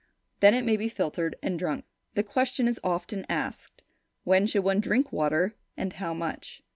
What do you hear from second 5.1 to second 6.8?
water, and how much?"